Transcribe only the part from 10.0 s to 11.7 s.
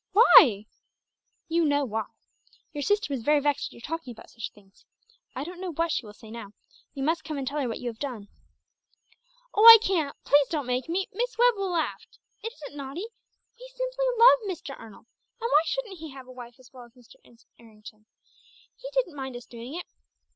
please don't make me Miss Webb will